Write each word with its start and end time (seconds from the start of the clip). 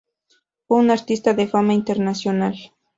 Fue 0.67 0.79
un 0.79 0.89
artista 0.89 1.35
de 1.35 1.47
fama 1.47 1.75
internacional. 1.75 2.55